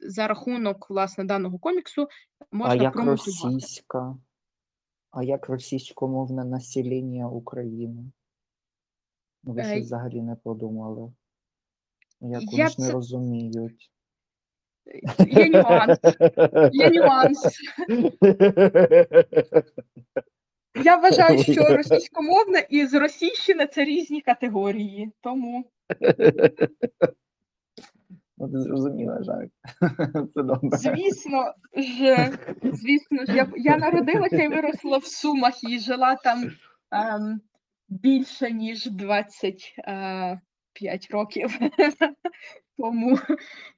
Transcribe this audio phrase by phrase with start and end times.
[0.00, 2.08] за рахунок власне даного коміксу
[2.40, 3.30] А можна як промотувати.
[3.44, 4.16] російська?
[5.10, 8.04] А як російськомовне населення України?
[9.44, 11.12] Ну, ви Е, взагалі не подумали.
[12.20, 13.90] Як я вони ж не це- розуміють.
[15.28, 15.98] Є нюанс.
[16.72, 17.48] Є нюанс.
[20.84, 25.12] Я вважаю, що російськомовне і зросійщина це різні категорії.
[25.20, 25.70] Тому
[28.40, 29.50] Ну, ти зрозуміла, жарт.
[30.34, 30.78] Це добре.
[30.78, 36.50] звісно ж, звісно ж, я, я народилася і виросла в Сумах і жила там
[36.90, 37.40] ем,
[37.88, 41.58] більше ніж 25 років.
[42.78, 43.18] Тому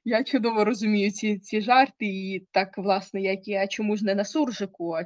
[0.05, 4.25] я чудово розумію ці, ці жарти, і так, власне, як а чому ж не на
[4.25, 4.93] суржику?
[4.93, 5.05] А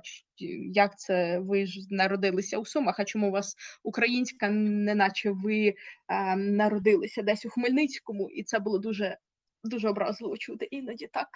[0.73, 2.99] як це ви ж народилися у Сумах?
[2.99, 5.73] А чому у вас українська, неначе ви
[6.09, 9.17] ем, народилися десь у Хмельницькому, і це було дуже
[9.69, 11.29] дуже образливо чути іноді так.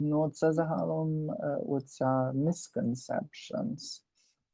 [0.00, 4.04] Ну, це загалом е, оця misconceptions,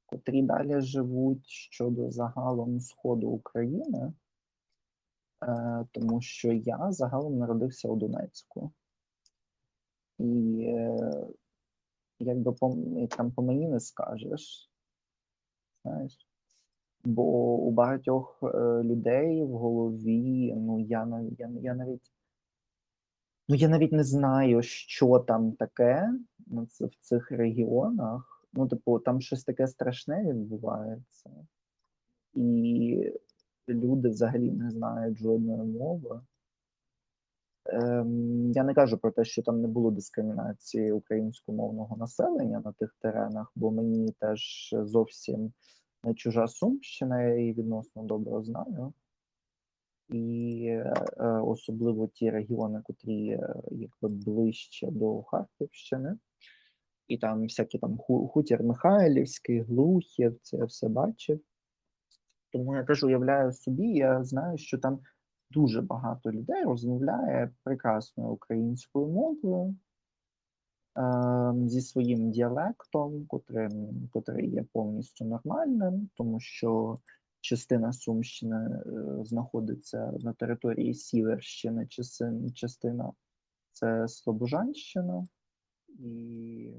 [0.07, 4.13] котрі далі живуть щодо загалом сходу України,
[5.43, 8.73] е, тому що я загалом народився у Донецьку.
[10.19, 11.27] І е,
[12.19, 12.77] якби по,
[13.17, 14.71] там по мені не скажеш,
[15.85, 16.29] знаєш.
[17.05, 17.23] Бо
[17.57, 18.43] у багатьох
[18.83, 22.13] людей в голові, ну я я, я навіть
[23.49, 26.15] Ну, я навіть не знаю, що там таке
[26.81, 28.49] в цих регіонах.
[28.53, 31.31] Ну, типу, там щось таке страшне відбувається,
[32.35, 33.13] і
[33.69, 36.21] люди взагалі не знають жодної мови.
[37.67, 42.97] Ем, я не кажу про те, що там не було дискримінації українськомовного населення на тих
[43.01, 45.53] теренах, бо мені теж зовсім
[46.05, 48.93] не чужа Сумщина, я її відносно добре знаю.
[50.09, 56.17] І е, е, особливо ті регіони, котрі е, якби ближче до Харківщини,
[57.09, 61.41] і там всякі там хутір Михайлівський, Глухів, це я все бачив.
[62.53, 65.01] Тому я теж уявляю собі, я знаю, що там
[65.51, 69.77] дуже багато людей розмовляє прекрасною українською мовою
[70.97, 76.99] ем, зі своїм діалектом, котрим, котрий є повністю нормальним, тому що
[77.41, 78.83] частина Сумщини е,
[79.25, 81.87] знаходиться на території Сіверщини,
[82.55, 83.13] частина
[83.73, 85.25] це Слобожанщина,
[85.89, 86.73] і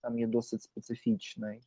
[0.00, 1.60] там є досить специфічний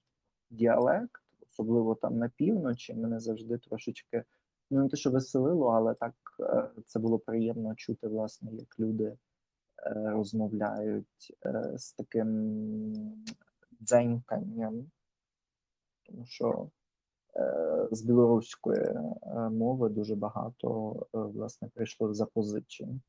[0.49, 1.21] діалект,
[1.51, 2.93] особливо там на півночі.
[2.93, 4.23] Мене завжди трошечки
[4.69, 9.05] ну не те, що веселило, але так е, це було приємно чути, власне, як люди
[9.05, 9.17] е,
[9.93, 11.37] розмовляють
[11.75, 13.25] з таким
[13.81, 14.91] дзеньканням,
[16.05, 16.69] тому що
[17.91, 18.99] з білоруської е,
[19.49, 23.01] мови дуже багато е, власне прийшло запозичень.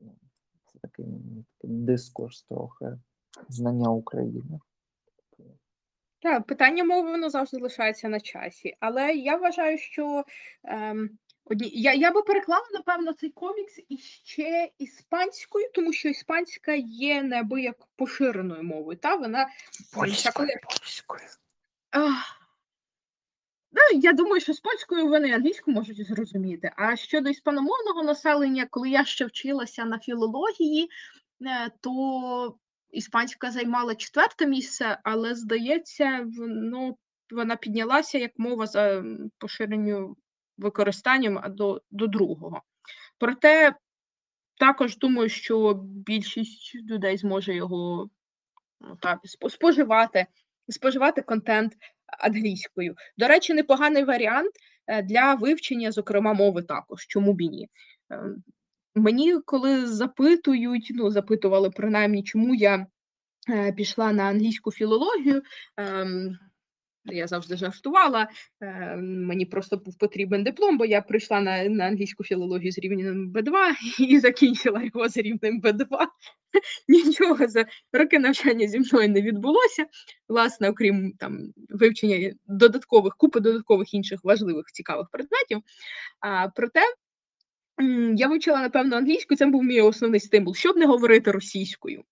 [0.00, 0.16] Ну,
[0.66, 1.06] Це такий,
[1.58, 2.98] такий дискурс трохи
[3.48, 4.60] знання України.
[6.22, 8.76] Так, питання мови воно завжди лишається на часі.
[8.80, 10.24] Але я вважаю, що
[10.64, 11.10] ем,
[11.44, 11.68] одні...
[11.68, 18.62] я, я би переклала, напевно, цей комікс іще іспанською, тому що іспанська є неабияк поширеною
[18.62, 18.98] мовою.
[18.98, 19.48] Та вона
[19.92, 20.48] польською.
[21.90, 22.39] Ах.
[23.72, 26.72] Ну, я думаю, що з польською вони англійську можуть зрозуміти.
[26.76, 30.88] А щодо іспаномовного населення, коли я ще вчилася на філології,
[31.46, 32.56] е, то
[32.90, 36.98] іспанська займала четверте місце, але здається, в- ну,
[37.30, 39.04] вона піднялася як мова за
[39.38, 40.16] поширенню
[40.58, 42.62] використанням до, до другого.
[43.18, 43.74] Проте
[44.58, 48.10] також думаю, що більшість людей зможе його
[48.80, 50.26] ну, так, спо- споживати,
[50.68, 51.72] споживати контент
[52.18, 52.94] англійською.
[53.18, 54.50] До речі, непоганий варіант
[54.86, 57.06] е, для вивчення, зокрема, мови також.
[57.06, 57.68] Чому б і ні?
[58.12, 58.22] Е,
[58.94, 62.86] Мені коли запитують, ну запитували принаймні, чому я
[63.50, 65.42] е, пішла на англійську філологію.
[67.04, 68.28] Я завжди жартувала.
[68.62, 73.32] е, Мені просто був потрібен диплом, бо я прийшла на, на англійську філологію з рівнем
[73.32, 73.52] Б2
[74.08, 75.86] і закінчила його з рівнем Б2.
[76.88, 79.86] Нічого за роки навчання зі мною не відбулося.
[80.28, 81.38] Власне, окрім там
[81.68, 85.58] вивчення додаткових купи додаткових інших важливих цікавих предметів.
[86.20, 86.80] А, проте
[88.16, 92.04] я вивчила, напевно, англійську, це був мій основний стимул, щоб не говорити російською.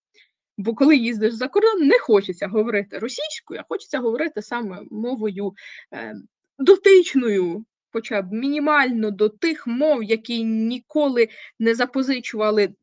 [0.58, 5.52] Бо коли їздиш за кордон, не хочеться говорити російською, а хочеться говорити саме мовою
[5.94, 6.14] е,
[6.58, 11.28] дотичною, хоча б мінімально до тих мов, які ніколи
[11.58, 12.74] не запозичували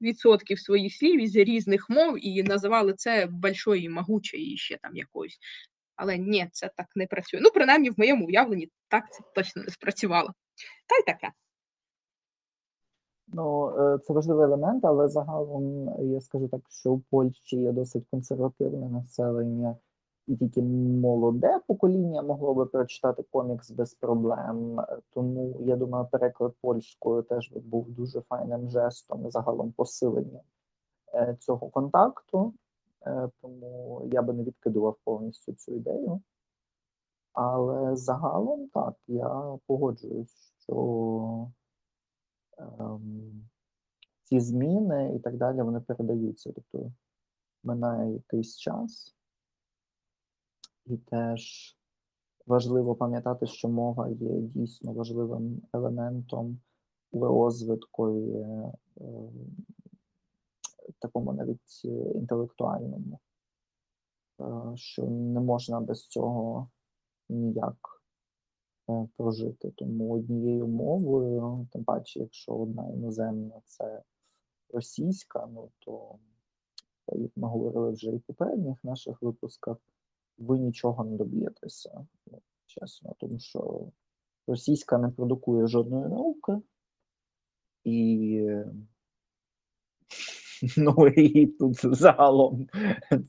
[0.00, 5.38] 80% своїх слів із різних мов і називали це большою, могучою і ще там якоюсь.
[5.96, 7.40] Але ні, це так не працює.
[7.42, 10.34] Ну, принаймні, в моєму уявленні так це точно не спрацювало.
[10.88, 11.32] Та й таке.
[13.32, 17.72] Ну, е, це важливий елемент, але загалом е, я скажу так, що в Польщі є
[17.72, 19.76] досить консервативне населення,
[20.26, 24.80] і тільки молоде покоління могло би прочитати комікс без проблем.
[25.10, 30.42] Тому я думаю, переклад польською теж би був дуже файним жестом загалом посиленням
[31.14, 32.54] е, цього контакту.
[33.42, 36.20] Тому я би не відкидував повністю цю ідею.
[37.32, 40.74] Але загалом так, я погоджуюсь, що
[44.24, 46.52] ці зміни і так далі вони передаються.
[46.52, 46.92] Тобто
[47.62, 49.16] минає якийсь час,
[50.86, 51.76] і теж
[52.46, 56.60] важливо пам'ятати, що мова є дійсно важливим елементом
[57.12, 58.72] розвитку е,
[60.98, 61.84] такому навіть
[62.14, 63.20] інтелектуальному,
[64.40, 66.70] е, що не можна без цього
[67.28, 67.99] ніяк
[69.16, 69.70] прожити.
[69.70, 74.02] Тому однією мовою, тим паче, якщо одна іноземна це
[74.72, 76.18] російська, ну то
[77.12, 79.76] як ми говорили вже і в попередніх наших випусках,
[80.38, 83.90] ви нічого не доб'єтеся, ну, чесно, тому що
[84.46, 86.58] російська не продукує жодної науки,
[87.84, 88.40] і
[90.76, 92.66] ну і тут загалом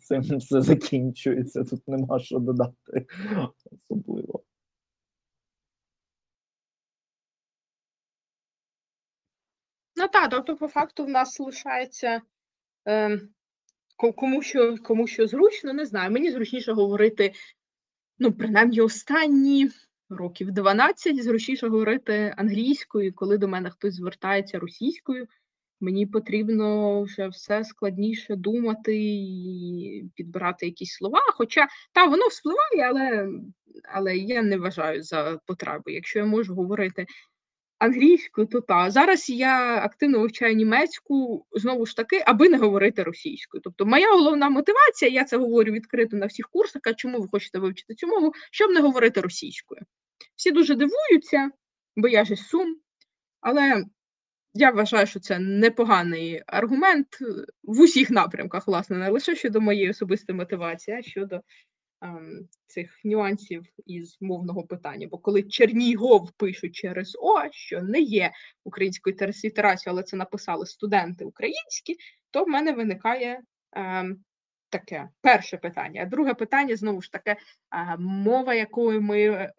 [0.02, 1.64] цим все закінчується.
[1.64, 3.08] Тут нема що додати
[3.90, 4.44] особливо.
[10.02, 12.22] Ну так, тобто, по факту, в нас лишається
[12.88, 13.22] е,
[13.96, 16.12] кому, що, кому що зручно, не знаю.
[16.12, 17.34] Мені зручніше говорити,
[18.20, 19.70] ну, принаймні, останні
[20.10, 25.28] років 12 зручніше говорити англійською, коли до мене хтось звертається російською.
[25.80, 31.20] Мені потрібно вже все складніше думати і підбирати якісь слова.
[31.34, 33.30] Хоча та воно вспливає, але
[33.84, 35.94] але я не вважаю за потреби.
[35.94, 37.06] Якщо я можу говорити
[37.82, 43.62] англійською, то та зараз я активно вивчаю німецьку знову ж таки, аби не говорити російською.
[43.64, 46.82] Тобто, моя головна мотивація, я це говорю відкрито на всіх курсах.
[46.86, 48.34] А чому ви хочете вивчити цю мову?
[48.52, 49.82] Щоб не говорити російською.
[50.36, 51.50] Всі дуже дивуються,
[51.96, 52.76] бо я ж сум,
[53.40, 53.84] але
[54.54, 57.08] я вважаю, що це непоганий аргумент
[57.64, 61.42] в усіх напрямках, власне, не лише щодо моєї особистої мотивації, а щодо
[62.68, 65.08] цих нюансів із мовного питання.
[65.12, 68.32] Бо коли Чернігов пишуть через О, що не є
[68.64, 71.98] українською транслітерацією, але це написали студенти українські,
[72.32, 73.42] то в мене виникає
[73.74, 74.24] ем,
[74.72, 76.06] таке перше питання.
[76.06, 77.36] Друге питання знову ж таке
[78.00, 79.52] мова, якою ми е,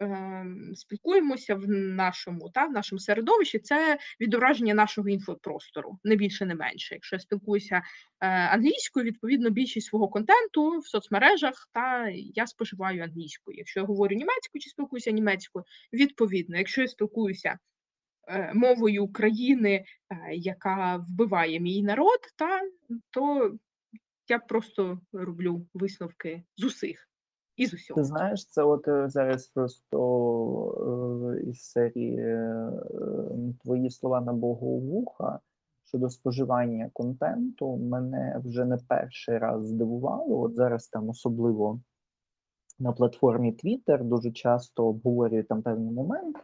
[0.75, 6.95] спілкуємося в нашому та в нашому середовищі, це відображення нашого інфопростору, не більше, не менше.
[6.95, 7.81] Якщо я спілкуюся е,
[8.27, 13.57] англійською, відповідно більшість свого контенту в соцмережах та я споживаю англійською.
[13.57, 17.57] Якщо я говорю німецькою чи спілкуюся німецькою, відповідно, якщо я спілкуюся.
[18.27, 19.85] Е, мовою України,
[20.33, 22.61] яка вбиває мій народ, та
[23.11, 23.51] то
[24.29, 27.09] я просто роблю висновки з усіх
[27.55, 28.01] і з усього.
[28.01, 29.97] Ти знаєш, це от е, зараз просто
[31.37, 32.71] е, із серії е,
[33.61, 35.39] твої слова на Богу вуха
[35.83, 40.41] щодо споживання контенту мене вже не перший раз здивувало.
[40.41, 41.81] От зараз там особливо
[42.79, 46.37] на платформі Twitter дуже часто обговорюють там певний момент.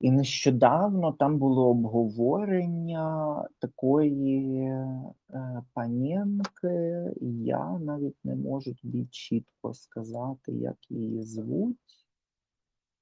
[0.00, 10.52] І нещодавно там було обговорення такої е, панінки, я навіть не можу тобі чітко сказати,
[10.52, 12.06] як її звуть,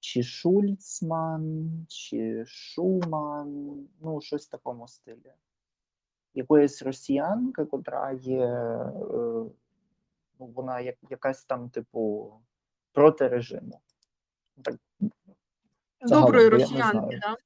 [0.01, 5.33] чи Шульцман, чи Шуман, ну, щось в такому стилі.
[6.35, 8.91] Якоїсь росіянки, котра є, е,
[10.41, 12.33] ну, вона як, якась там, типу,
[12.93, 13.81] проти режиму.
[14.63, 14.77] Так,
[16.09, 17.37] Доброї росіянки, да?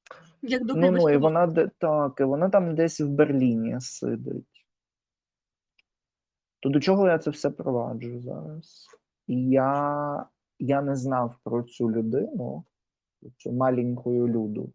[0.43, 4.67] Як добрі Ну, ну і вона де- так, і вона там десь в Берліні сидить.
[6.61, 8.87] То до чого я це все проваджу зараз?
[9.27, 10.27] І я,
[10.59, 12.65] я не знав про цю людину,
[13.37, 14.73] цю маленьку люду,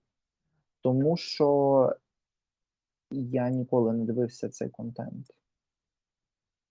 [0.82, 1.90] тому що
[3.12, 5.32] я ніколи не дивився цей контент.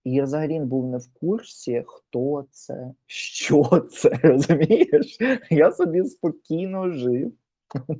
[0.03, 5.17] І я взагалі був не в курсі, хто це, що це, розумієш?
[5.49, 7.33] Я собі спокійно жив,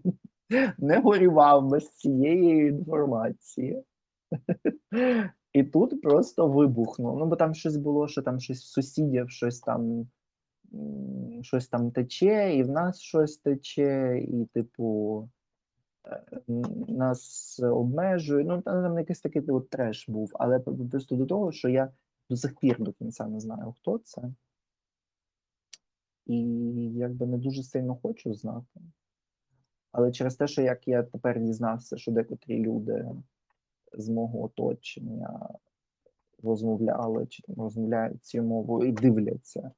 [0.77, 3.83] не горював без цієї інформації.
[5.53, 7.19] І тут просто вибухнув.
[7.19, 10.07] Ну, бо там щось було, що там щось сусідів, щось там
[11.41, 15.29] щось там тече, і в нас щось тече, і, типу,
[16.87, 18.45] нас обмежує.
[18.45, 20.31] Ну, там, якийсь такий от треш був.
[20.33, 21.91] Але просто до того, що я
[22.29, 24.21] до сих пір до кінця не знаю, хто це.
[26.25, 26.39] І
[26.95, 28.79] якби не дуже сильно хочу знати.
[29.91, 33.05] Але через те, що як я тепер дізнався, що декотрі люди
[33.93, 35.49] з мого оточення
[36.43, 39.71] розмовляли чи там розмовляють цією мовою і дивляться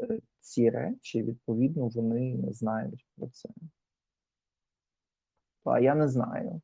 [0.00, 3.48] е, ці речі, відповідно, вони знають про це.
[5.70, 6.60] А я не знаю.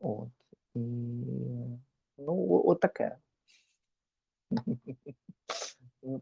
[0.00, 0.28] От.
[0.74, 0.80] І,
[2.18, 3.16] ну, отаке.
[6.02, 6.20] Ну.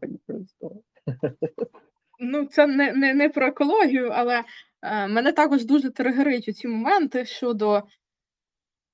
[2.19, 4.43] Ну, це не, не, не про екологію, але
[4.81, 7.83] е, мене також дуже тригерить ці моменти щодо,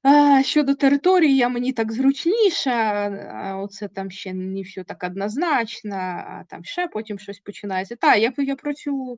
[0.05, 5.95] е, щодо території, а мені так зручніше, а оце там ще не все так однозначно,
[5.95, 7.95] а там ще потім щось починається.
[7.95, 9.17] Та, я, я про цю.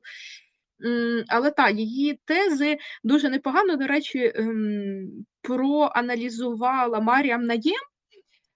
[1.28, 5.08] Але та, її тези дуже непогано, до речі, ем,
[5.42, 7.82] проаналізувала Маріам Наєм,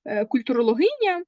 [0.04, 1.22] е, культурологиня.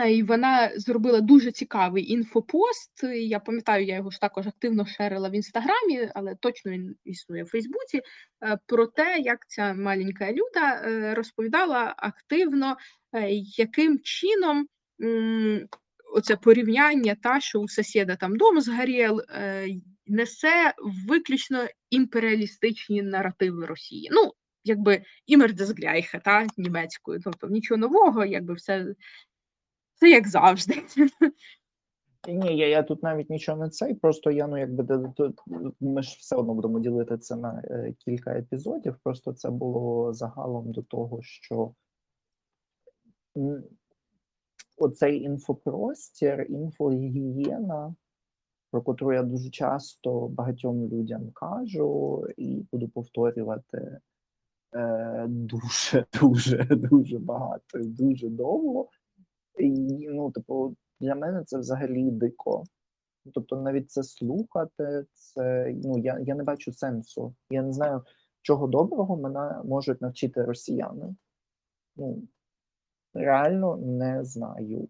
[0.00, 3.04] Е, І вона зробила дуже цікавий інфопост.
[3.14, 7.48] Я пам'ятаю, я його ж також активно шерила в інстаграмі, але точно він існує в
[7.48, 8.00] Фейсбуці.
[8.44, 10.82] е, Про те, як ця маленька Люда
[11.14, 12.76] розповідала активно,
[13.58, 14.66] яким чином
[16.14, 19.20] оце порівняння, та що у сусіда там дом згорів,
[20.12, 20.74] несе
[21.08, 24.08] виключно імперіалістичні наративи Росії.
[24.12, 24.32] Ну,
[24.64, 28.94] якби імердезгляйха, та німецькою, тобто нічого нового, якби все
[29.94, 30.82] це як завжди.
[32.28, 35.12] Ні, я, я тут навіть нічого не цей, просто я ну якби
[35.80, 38.96] ми ж все одно будемо ділити це на е, кілька епізодів.
[39.04, 41.74] Просто це було загалом до того, що
[44.76, 47.94] оцей інфопростір, інфогігієна,
[48.72, 54.00] про котру я дуже часто багатьом людям кажу і буду повторювати
[54.74, 58.88] е, дуже, дуже, дуже багато і дуже довго.
[59.58, 59.70] І,
[60.08, 62.64] ну, типу, для мене це взагалі дико.
[63.34, 67.34] Тобто, навіть це слухати, це ну я, я не бачу сенсу.
[67.50, 68.02] Я не знаю,
[68.42, 71.14] чого доброго мене можуть навчити росіяни.
[71.96, 72.22] Ну,
[73.14, 74.88] реально не знаю.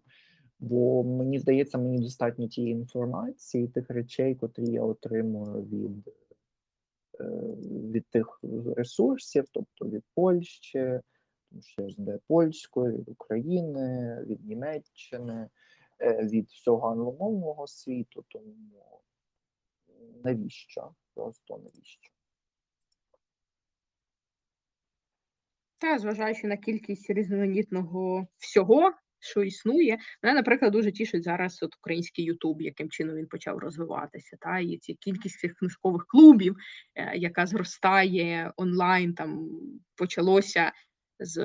[0.63, 6.07] Бо мені здається, мені достатньо тієї інформації, тих речей, котрі я отримую від,
[7.19, 7.23] е,
[7.91, 8.39] від тих
[8.75, 10.99] ресурсів, тобто від Польщі,
[11.49, 15.49] тому що я ж знаю польською, від України, від Німеччини,
[16.01, 18.25] е, від всього англомовного світу.
[18.27, 18.55] Тому
[20.23, 20.95] навіщо?
[21.13, 22.11] Просто навіщо?
[25.77, 28.91] Та зважаючи на кількість різноманітного всього,
[29.23, 34.37] що існує, мене, наприклад, дуже тішить зараз от український Ютуб, яким чином він почав розвиватися.
[34.39, 36.55] Та і ці кількість цих книжкових клубів,
[36.95, 39.49] е, яка зростає онлайн, там
[39.95, 40.71] почалося
[41.19, 41.37] з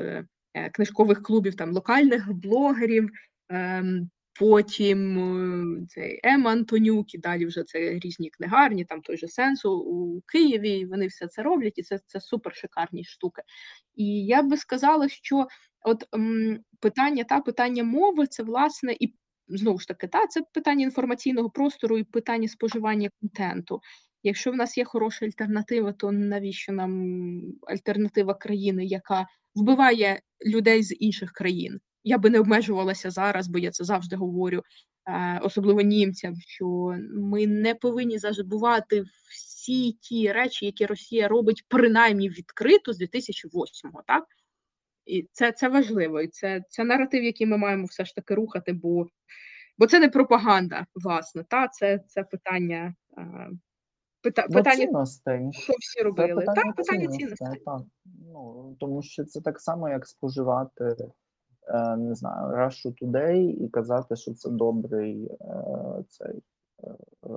[0.54, 3.10] е, книжкових клубів там локальних блогерів.
[4.38, 5.18] Потім
[5.82, 6.46] е, цей М.
[6.48, 10.86] Антонюк, і далі вже це різні книгарні, там той же сенсу у Києві.
[10.86, 13.42] Вони все це роблять, і це, це супер шикарні штуки.
[13.94, 15.46] І я би сказала, що
[15.84, 19.14] от м, питання та питання мови це власне і
[19.48, 23.80] знову ж таки, та це питання інформаційного простору і питання споживання контенту.
[24.22, 30.94] Якщо в нас є хороша альтернатива, то навіщо нам альтернатива країни, яка вбиває людей з
[30.98, 31.80] інших країн?
[32.08, 34.62] Я би не обмежувалася зараз, бо я це завжди говорю,
[35.08, 36.66] е, особливо німцям, що
[37.12, 44.24] ми не повинні забувати всі ті речі, які Росія робить принаймні відкрито з 2008-го, так?
[45.06, 48.72] І це, це важливо, і це, це наратив, який ми маємо все ж таки рухати,
[48.72, 49.06] бо,
[49.78, 53.50] бо це не пропаганда, власне, та це, це питання, е,
[54.22, 55.48] пита, питання, цінностей.
[55.52, 56.34] що всі Це робили.
[56.34, 57.80] питання Так, питання цінностей, так.
[58.32, 60.96] Ну, тому що це так само, як споживати,
[61.96, 66.42] не знаю, Russia Today і казати, що це добрий е, цей,
[66.84, 66.90] е,
[67.24, 67.28] е,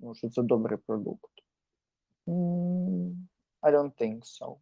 [0.00, 1.30] ну, що це добрий продукт.
[3.62, 4.56] I don't think so.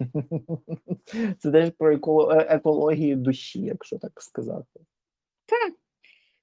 [1.38, 4.80] Це теж про е, екологію душі, якщо так сказати.
[5.46, 5.74] Так.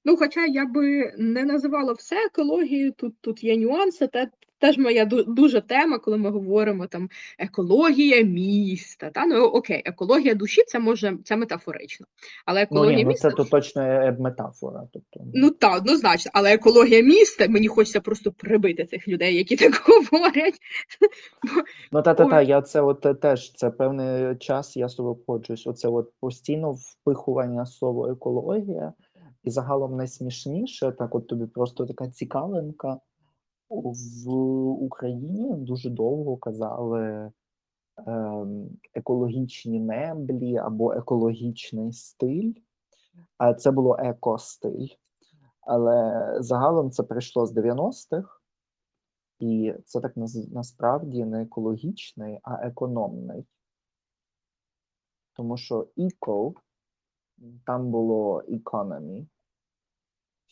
[0.04, 4.06] Ну, хоча я би не називала все екологією, тут, тут є нюанси.
[4.06, 4.30] Те,
[4.62, 9.10] теж моя ду- дуже тема, коли ми говоримо там екологія міста.
[9.10, 9.26] Та?
[9.26, 12.06] Ну окей, екологія душі це може це метафорично.
[12.46, 14.88] Але Ну екологія ні, ну це то точно е, метафора.
[14.92, 19.82] Тобто, Ну так, однозначно, але екологія міста, мені хочеться просто прибити цих людей, які так
[20.12, 20.58] говорять.
[21.92, 25.14] Ну, та, та, та, я це от е, теж це певний час, я з тобою
[25.14, 25.66] погоджуюсь.
[25.66, 28.92] Оце от постійно впихування слово екологія,
[29.44, 32.98] і загалом найсмішніше, так от тобі просто така цікавинка.
[33.72, 34.30] В
[34.84, 37.32] Україні дуже довго казали
[38.06, 42.52] ем, екологічні меблі або екологічний стиль,
[43.38, 44.88] а це було екостиль.
[45.60, 48.40] Але загалом це прийшло з 90-х,
[49.38, 50.12] і це так
[50.52, 53.46] насправді не екологічний, а економний.
[55.32, 56.54] Тому що eco,
[57.66, 59.26] там було economy.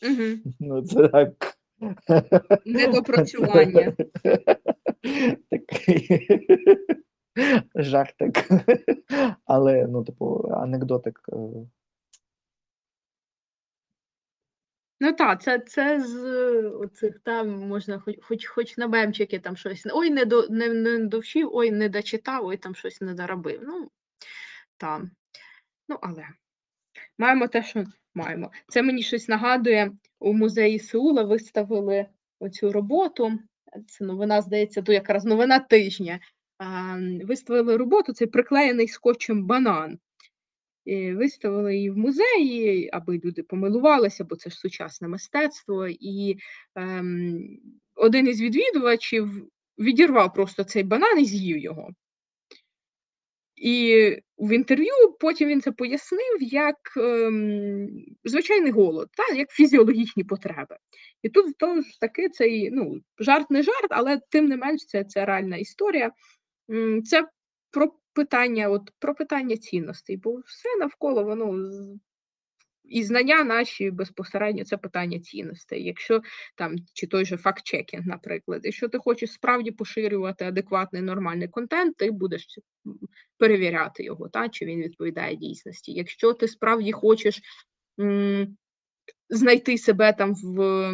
[0.03, 0.53] Угу.
[0.59, 1.50] Ну, це так.
[2.65, 3.93] Недопрацювання.
[5.49, 6.29] Такий
[7.75, 8.47] жартик.
[9.45, 11.21] Але, ну, типу, анекдотик.
[11.29, 11.35] е,
[15.03, 16.23] Ну так, це, це з
[16.69, 19.87] оцих там можна хоч, хоч, хоч на мемчики там щось.
[19.93, 23.61] Ой, не, до, не, не довчив, ой, не дочитав, ой, там щось не доробив.
[23.63, 23.91] Ну,
[24.77, 25.11] там.
[25.89, 26.27] Ну, але
[27.17, 28.51] маємо те, що маємо.
[28.67, 32.05] Це мені щось нагадує, у музеї Сеула виставили
[32.39, 33.31] оцю роботу.
[33.87, 36.19] Це новина, здається, то якраз новина тижня.
[37.23, 39.99] Виставили роботу, цей приклеєний скотчем банан.
[40.85, 45.87] І виставили її в музеї, аби люди помилувалися, бо це ж сучасне мистецтво.
[45.87, 46.37] І
[46.75, 47.39] ем,
[47.95, 49.47] один із відвідувачів
[49.79, 51.89] відірвав просто цей банан і з'їв його.
[53.61, 57.89] І в інтерв'ю потім він це пояснив як ем,
[58.23, 60.77] звичайний голод, та, як фізіологічні потреби.
[61.21, 65.03] І тут знову ж таки цей ну, жарт не жарт, але тим не менш це,
[65.03, 66.11] це реальна історія.
[67.05, 67.27] Це
[67.71, 71.69] про питання, от, про питання цінностей, бо все навколо воно
[72.91, 75.83] і знання наші безпосередньо це питання цінностей.
[75.83, 76.21] Якщо
[76.55, 82.11] там чи той же факт-чекінг, наприклад, якщо ти хочеш справді поширювати адекватний нормальний контент, ти
[82.11, 82.59] будеш
[83.37, 85.91] перевіряти його, та чи він відповідає дійсності.
[85.91, 87.41] Якщо ти справді хочеш
[87.99, 88.57] м,
[89.29, 90.93] знайти себе там в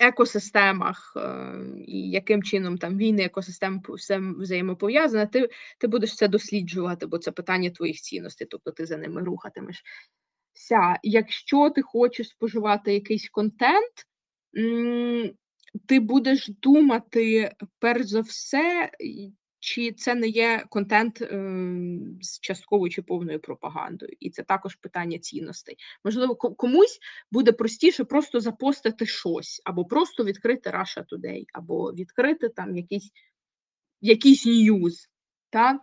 [0.00, 1.54] екосистемах, е,
[1.86, 5.48] і яким чином там війни екосистем все взаємопов'язане, ти,
[5.78, 9.82] ти будеш це досліджувати, бо це питання твоїх цінностей, тобто ти за ними рухатимеш.
[11.02, 13.92] Якщо ти хочеш споживати якийсь контент,
[15.86, 18.90] ти будеш думати перш за все,
[19.58, 25.18] чи це не є контент ем, з частковою чи повною пропагандою, і це також питання
[25.18, 25.76] цінностей.
[26.04, 26.98] Можливо, комусь
[27.32, 33.10] буде простіше просто запостити щось, або просто відкрити Russia Today, або відкрити там якийсь,
[34.00, 35.08] якийсь ньюз.
[35.50, 35.78] Та?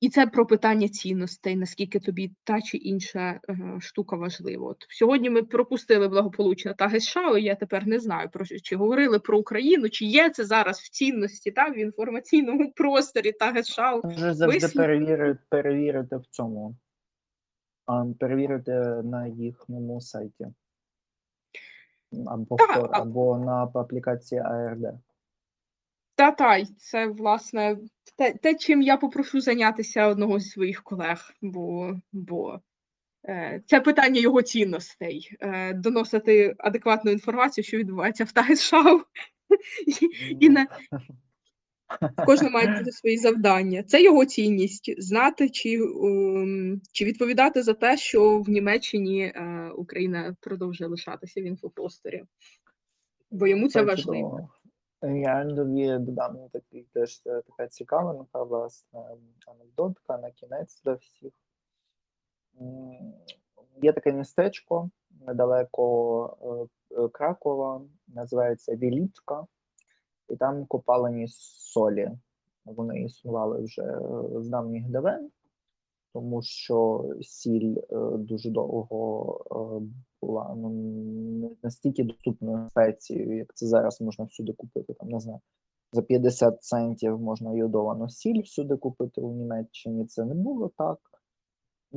[0.00, 4.68] І це про питання цінностей, наскільки тобі та чи інша е, штука важлива.
[4.68, 9.18] От сьогодні ми пропустили благополучно та США, і я тепер не знаю про чи говорили
[9.18, 14.00] про Україну, чи є це зараз в цінності та в інформаційному просторі та США.
[14.04, 16.76] Може завжди перевірити, перевірити в цьому.
[18.18, 18.72] Перевірити
[19.04, 20.46] на їхньому сайті.
[22.26, 24.98] Або, Так, або на аплікації ARD.
[26.16, 27.76] Та та й це власне
[28.16, 32.60] те, те, чим я попрошу зайнятися одного зі своїх колег, бо, бо
[33.28, 39.02] е, це питання його цінностей, е, доносити адекватну інформацію, що відбувається в ТАГСШАУ.
[40.40, 40.66] І на
[42.26, 43.82] кожен має бути свої завдання.
[43.82, 45.80] Це його цінність знати чи,
[46.92, 52.22] чи відповідати за те, що в Німеччині е, Україна продовжує лишатися в інфопросторі,
[53.30, 54.48] бо йому Це важливо.
[55.00, 55.18] Чудово.
[55.18, 59.04] Я тобі додам такий теж е, така цікавинка, власне,
[59.46, 61.32] анекдотка на кінець для всіх.
[63.82, 64.90] Є таке містечко
[65.26, 69.46] недалеко е, е, Кракова, називається Вілічка,
[70.28, 72.10] і там копалені солі.
[72.64, 74.00] Вони існували вже е,
[74.40, 75.30] з давніх давен,
[76.12, 79.86] тому що сіль е, дуже довго е,
[80.26, 80.68] була ну,
[81.40, 84.94] не настільки доступною спецією, як це зараз можна всюди купити.
[84.94, 85.40] Там не знаю,
[85.92, 90.04] за 50 центів можна йодовану сіль всюди купити у Німеччині.
[90.04, 90.98] Це не було так.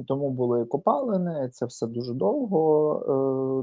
[0.07, 2.93] Тому були копалини, це все дуже довго,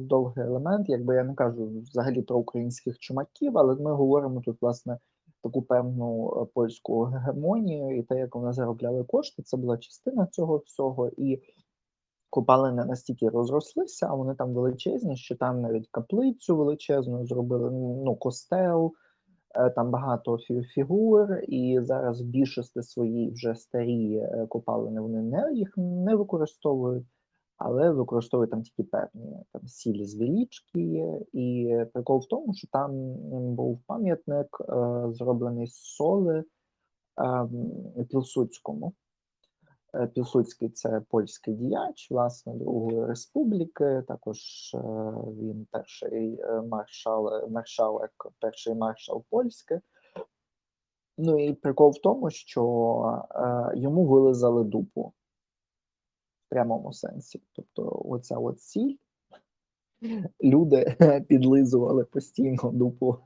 [0.00, 0.88] е, довгий елемент.
[0.88, 4.98] Якби я не кажу взагалі про українських чумаків, але ми говоримо тут, власне,
[5.42, 10.56] таку певну е, польську гегемонію, і те, як вони заробляли кошти, це була частина цього
[10.56, 11.10] всього.
[11.16, 11.42] І
[12.36, 17.70] копалини настільки розрослися, а вони там величезні, що там навіть каплицю величезну зробили,
[18.04, 18.92] ну, костел,
[19.54, 20.38] е, там багато
[20.74, 27.06] фігур, і зараз в більшості свої вже старі е, копалини вони не їх не використовують,
[27.56, 30.14] але використовують там тільки певні там сілі з
[30.74, 31.20] є.
[31.32, 33.14] І прикол в тому, що там
[33.54, 36.44] був пам'ятник, е, зроблений з соли
[37.16, 37.70] ем,
[38.10, 38.92] Пілсудському.
[39.94, 44.02] Е, Пілсудський це польський діяч, власне, Другої республіки.
[44.08, 44.38] Також
[44.74, 44.78] е,
[45.40, 49.78] він перший е, маршал, маршалек, перший маршал польський.
[51.18, 52.62] Ну і прикол в тому, що
[53.74, 55.12] йому вилизали дупу
[56.46, 57.42] в прямому сенсі.
[57.52, 58.96] Тобто, оця от сіль,
[60.44, 60.96] люди
[61.28, 63.18] підлизували постійно дупу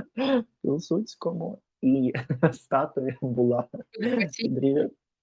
[0.62, 2.12] Пілсудському, і
[2.52, 3.68] статуя була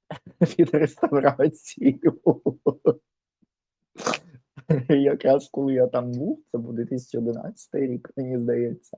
[0.09, 2.19] під, ре- під реставрацією.
[4.89, 8.97] Якраз коли я там був, це був 2011 рік, мені здається,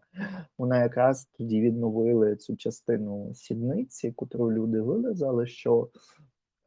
[0.58, 5.90] вона якраз тоді відновили цю частину сідниці, котру люди вилизали, що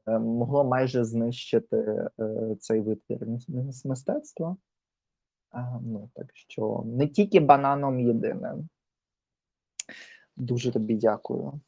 [0.06, 1.76] е, могло майже знищити
[2.20, 4.56] е, цей витвір мис- мис- мистецтва.
[5.82, 8.68] Ну, так що не тільки бананом єдиним.
[10.36, 11.60] Дуже тобі дякую.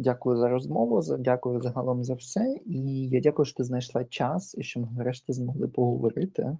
[0.00, 2.60] Дякую за розмову, дякую загалом за все.
[2.66, 6.58] І я дякую, що ти знайшла час і що ми врешті змогли поговорити.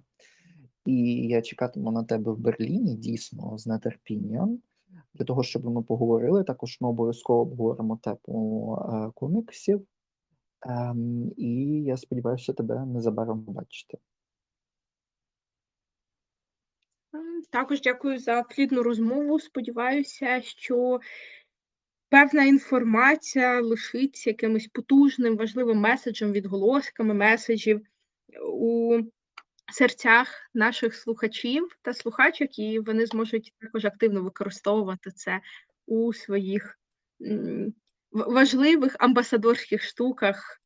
[0.85, 4.59] І я чекатиму на тебе в Берліні дійсно з нетерпінням.
[5.13, 9.85] Для того, щоб ми поговорили, також ми обов'язково обговоримо тему е, коміксів.
[10.61, 13.97] Ем, і я сподіваюся тебе незабаром побачити.
[17.49, 19.39] Також дякую за плідну розмову.
[19.39, 20.99] Сподіваюся, що
[22.09, 27.81] певна інформація лишиться якимось потужним, важливим меседжем, відголосками меседжів
[28.43, 28.99] у
[29.71, 35.41] серцях наших слухачів та слухачок, і вони зможуть також активно використовувати це
[35.85, 36.79] у своїх
[38.11, 40.61] важливих амбасадорських штуках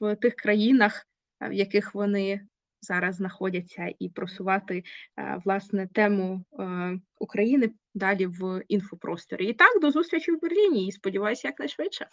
[0.00, 1.06] в тих країнах,
[1.40, 2.40] в яких вони
[2.80, 4.82] зараз знаходяться, і просувати
[5.18, 9.46] е, власне тему е, України далі в інфопросторі.
[9.46, 10.86] І так, до зустрічі в Берліні.
[10.86, 12.06] І сподіваюся, якнайшвидше.